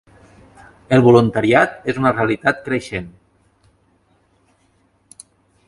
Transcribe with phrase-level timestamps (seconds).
[0.95, 3.13] El voluntariat és una realitat creixent.